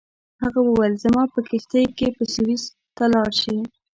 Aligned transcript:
هغه 0.43 0.59
وویل 0.63 0.93
زما 1.03 1.23
په 1.33 1.39
کښتۍ 1.49 1.85
کې 1.97 2.07
به 2.15 2.25
سویس 2.33 2.63
ته 2.97 3.05
لاړ 3.13 3.29
شې. 3.41 3.57